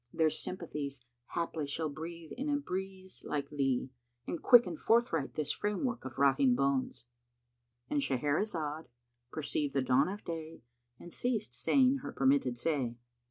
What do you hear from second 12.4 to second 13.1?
say.